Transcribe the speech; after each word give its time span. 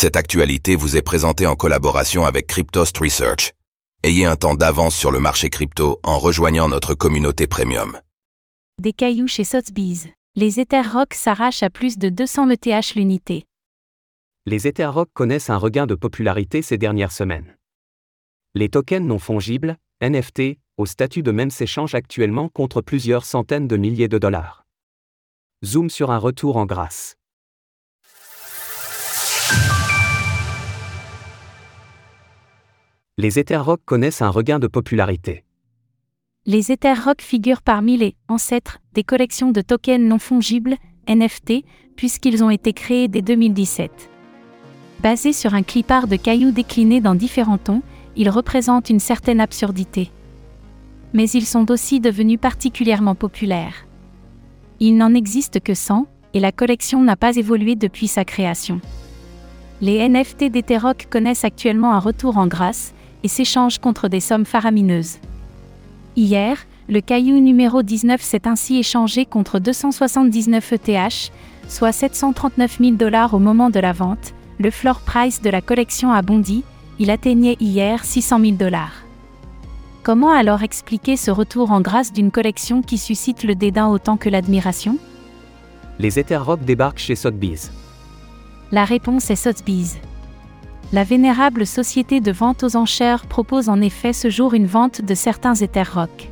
Cette 0.00 0.16
actualité 0.16 0.76
vous 0.76 0.96
est 0.96 1.02
présentée 1.02 1.46
en 1.46 1.56
collaboration 1.56 2.24
avec 2.24 2.46
Cryptost 2.46 2.96
Research. 2.96 3.52
Ayez 4.02 4.24
un 4.24 4.34
temps 4.34 4.54
d'avance 4.54 4.96
sur 4.96 5.10
le 5.10 5.20
marché 5.20 5.50
crypto 5.50 6.00
en 6.02 6.18
rejoignant 6.18 6.70
notre 6.70 6.94
communauté 6.94 7.46
premium. 7.46 8.00
Des 8.80 8.94
cailloux 8.94 9.28
chez 9.28 9.44
Sotheby's. 9.44 10.08
Les 10.36 10.58
Etherrock 10.58 11.12
s'arrachent 11.12 11.62
à 11.62 11.68
plus 11.68 11.98
de 11.98 12.08
200 12.08 12.48
ETH 12.48 12.94
l'unité. 12.94 13.44
Les 14.46 14.66
Etherrock 14.66 15.10
connaissent 15.12 15.50
un 15.50 15.58
regain 15.58 15.86
de 15.86 15.94
popularité 15.94 16.62
ces 16.62 16.78
dernières 16.78 17.12
semaines. 17.12 17.54
Les 18.54 18.70
tokens 18.70 19.06
non 19.06 19.18
fongibles, 19.18 19.76
NFT, 20.00 20.56
au 20.78 20.86
statut 20.86 21.22
de 21.22 21.30
même 21.30 21.50
s'échangent 21.50 21.94
actuellement 21.94 22.48
contre 22.48 22.80
plusieurs 22.80 23.26
centaines 23.26 23.68
de 23.68 23.76
milliers 23.76 24.08
de 24.08 24.16
dollars. 24.16 24.64
Zoom 25.62 25.90
sur 25.90 26.10
un 26.10 26.16
retour 26.16 26.56
en 26.56 26.64
grâce. 26.64 27.18
Les 33.18 33.38
Etherrock 33.38 33.80
connaissent 33.84 34.22
un 34.22 34.30
regain 34.30 34.58
de 34.58 34.66
popularité. 34.66 35.44
Les 36.46 36.72
Etherrock 36.72 37.20
figurent 37.20 37.60
parmi 37.60 37.98
les 37.98 38.14
ancêtres 38.28 38.78
des 38.94 39.04
collections 39.04 39.50
de 39.50 39.60
tokens 39.60 40.02
non 40.02 40.18
fongibles, 40.18 40.76
NFT, 41.06 41.64
puisqu'ils 41.96 42.42
ont 42.42 42.50
été 42.50 42.72
créés 42.72 43.08
dès 43.08 43.20
2017. 43.20 43.90
Basés 45.02 45.32
sur 45.32 45.54
un 45.54 45.62
clipart 45.62 46.06
de 46.06 46.16
cailloux 46.16 46.52
déclinés 46.52 47.00
dans 47.00 47.14
différents 47.14 47.58
tons, 47.58 47.82
ils 48.16 48.30
représentent 48.30 48.88
une 48.88 49.00
certaine 49.00 49.40
absurdité. 49.40 50.10
Mais 51.12 51.28
ils 51.28 51.46
sont 51.46 51.70
aussi 51.70 52.00
devenus 52.00 52.38
particulièrement 52.40 53.14
populaires. 53.14 53.86
Il 54.78 54.96
n'en 54.96 55.12
existe 55.12 55.60
que 55.60 55.74
100, 55.74 56.06
et 56.32 56.40
la 56.40 56.52
collection 56.52 57.02
n'a 57.02 57.16
pas 57.16 57.36
évolué 57.36 57.74
depuis 57.74 58.06
sa 58.06 58.24
création. 58.24 58.80
Les 59.82 60.08
NFT 60.08 60.44
d'Etherock 60.44 61.06
connaissent 61.10 61.44
actuellement 61.44 61.92
un 61.92 61.98
retour 61.98 62.38
en 62.38 62.46
grâce, 62.46 62.94
et 63.22 63.28
s'échangent 63.28 63.78
contre 63.78 64.08
des 64.08 64.20
sommes 64.20 64.44
faramineuses. 64.44 65.18
Hier, 66.16 66.56
le 66.88 67.00
caillou 67.00 67.38
numéro 67.38 67.82
19 67.82 68.20
s'est 68.20 68.48
ainsi 68.48 68.78
échangé 68.78 69.24
contre 69.24 69.58
279 69.58 70.72
ETH, 70.72 71.32
soit 71.68 71.92
739 71.92 72.78
000 72.80 72.92
dollars 72.92 73.34
au 73.34 73.38
moment 73.38 73.70
de 73.70 73.78
la 73.78 73.92
vente. 73.92 74.34
Le 74.58 74.70
floor 74.70 75.00
price 75.00 75.40
de 75.40 75.50
la 75.50 75.60
collection 75.60 76.12
a 76.12 76.20
bondi, 76.22 76.64
il 76.98 77.10
atteignait 77.10 77.56
hier 77.60 78.04
600 78.04 78.40
000 78.40 78.52
dollars. 78.56 79.04
Comment 80.02 80.32
alors 80.32 80.62
expliquer 80.62 81.16
ce 81.16 81.30
retour 81.30 81.70
en 81.70 81.80
grâce 81.80 82.12
d'une 82.12 82.30
collection 82.30 82.82
qui 82.82 82.98
suscite 82.98 83.44
le 83.44 83.54
dédain 83.54 83.88
autant 83.88 84.16
que 84.16 84.28
l'admiration? 84.28 84.98
Les 85.98 86.18
Etherrock 86.18 86.64
débarquent 86.64 86.98
chez 86.98 87.14
Sotheby's. 87.14 87.70
La 88.72 88.84
réponse 88.84 89.30
est 89.30 89.36
Sotheby's. 89.36 89.98
La 90.92 91.04
vénérable 91.04 91.68
société 91.68 92.20
de 92.20 92.32
vente 92.32 92.64
aux 92.64 92.74
enchères 92.74 93.26
propose 93.26 93.68
en 93.68 93.80
effet 93.80 94.12
ce 94.12 94.28
jour 94.28 94.54
une 94.54 94.66
vente 94.66 95.00
de 95.02 95.14
certains 95.14 95.54
Etherrock. 95.54 96.28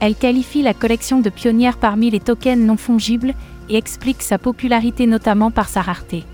Elle 0.00 0.14
qualifie 0.14 0.62
la 0.62 0.72
collection 0.72 1.20
de 1.20 1.28
pionnière 1.28 1.76
parmi 1.76 2.08
les 2.08 2.20
tokens 2.20 2.64
non 2.64 2.78
fongibles 2.78 3.34
et 3.68 3.76
explique 3.76 4.22
sa 4.22 4.38
popularité 4.38 5.06
notamment 5.06 5.50
par 5.50 5.68
sa 5.68 5.82
rareté. 5.82 6.24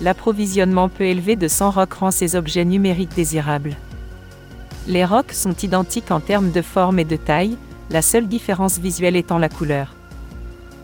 L'approvisionnement 0.00 0.88
peu 0.88 1.04
élevé 1.04 1.34
de 1.34 1.48
100 1.48 1.70
rocks 1.72 1.94
rend 1.94 2.12
ces 2.12 2.36
objets 2.36 2.64
numériques 2.64 3.16
désirables. 3.16 3.76
Les 4.86 5.04
rocks 5.04 5.32
sont 5.32 5.56
identiques 5.56 6.12
en 6.12 6.20
termes 6.20 6.52
de 6.52 6.62
forme 6.62 7.00
et 7.00 7.04
de 7.04 7.16
taille, 7.16 7.56
la 7.90 8.00
seule 8.00 8.28
différence 8.28 8.78
visuelle 8.78 9.16
étant 9.16 9.38
la 9.38 9.48
couleur. 9.48 9.97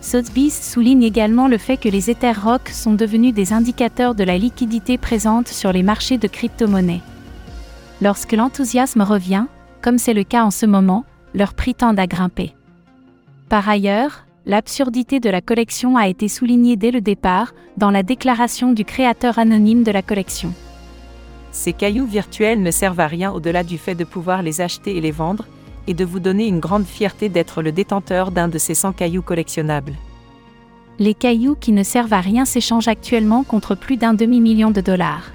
Sotheby's 0.04 0.70
souligne 0.70 1.02
également 1.02 1.48
le 1.48 1.56
fait 1.56 1.78
que 1.78 1.88
les 1.88 2.10
Etherrock 2.10 2.68
sont 2.68 2.92
devenus 2.92 3.32
des 3.32 3.54
indicateurs 3.54 4.14
de 4.14 4.22
la 4.22 4.36
liquidité 4.36 4.98
présente 4.98 5.48
sur 5.48 5.72
les 5.72 5.82
marchés 5.82 6.18
de 6.18 6.28
crypto-monnaies. 6.28 7.00
Lorsque 8.02 8.34
l'enthousiasme 8.34 9.00
revient, 9.00 9.46
comme 9.80 9.96
c'est 9.96 10.12
le 10.12 10.22
cas 10.22 10.44
en 10.44 10.50
ce 10.50 10.66
moment, 10.66 11.06
leur 11.32 11.54
prix 11.54 11.74
tend 11.74 11.96
à 11.96 12.06
grimper. 12.06 12.52
Par 13.48 13.66
ailleurs, 13.66 14.26
l'absurdité 14.44 15.20
de 15.20 15.30
la 15.30 15.40
collection 15.40 15.96
a 15.96 16.06
été 16.06 16.28
soulignée 16.28 16.76
dès 16.76 16.90
le 16.90 17.00
départ, 17.00 17.54
dans 17.78 17.90
la 17.90 18.02
déclaration 18.02 18.72
du 18.72 18.84
créateur 18.84 19.38
anonyme 19.38 19.84
de 19.84 19.90
la 19.90 20.02
collection. 20.02 20.52
Ces 21.50 21.72
cailloux 21.72 22.06
virtuels 22.06 22.62
ne 22.62 22.70
servent 22.70 23.00
à 23.00 23.06
rien 23.06 23.32
au-delà 23.32 23.64
du 23.64 23.78
fait 23.78 23.94
de 23.94 24.04
pouvoir 24.04 24.42
les 24.42 24.60
acheter 24.60 24.98
et 24.98 25.00
les 25.00 25.12
vendre, 25.12 25.46
et 25.86 25.94
de 25.94 26.04
vous 26.04 26.20
donner 26.20 26.46
une 26.46 26.60
grande 26.60 26.86
fierté 26.86 27.28
d'être 27.28 27.62
le 27.62 27.72
détenteur 27.72 28.30
d'un 28.30 28.48
de 28.48 28.58
ces 28.58 28.74
100 28.74 28.92
cailloux 28.92 29.22
collectionnables. 29.22 29.94
Les 30.98 31.14
cailloux 31.14 31.56
qui 31.56 31.72
ne 31.72 31.82
servent 31.82 32.12
à 32.12 32.20
rien 32.20 32.44
s'échangent 32.44 32.88
actuellement 32.88 33.42
contre 33.42 33.74
plus 33.74 33.96
d'un 33.96 34.14
demi-million 34.14 34.70
de 34.70 34.80
dollars. 34.80 35.32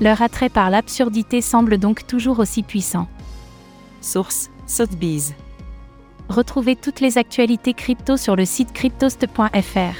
Leur 0.00 0.22
attrait 0.22 0.48
par 0.48 0.70
l'absurdité 0.70 1.40
semble 1.40 1.78
donc 1.78 2.06
toujours 2.06 2.38
aussi 2.38 2.62
puissant. 2.62 3.08
Source 4.00 4.50
Sotheby's. 4.66 5.34
Retrouvez 6.28 6.74
toutes 6.76 7.00
les 7.00 7.18
actualités 7.18 7.72
crypto 7.72 8.16
sur 8.16 8.36
le 8.36 8.44
site 8.44 8.72
cryptost.fr. 8.72 9.96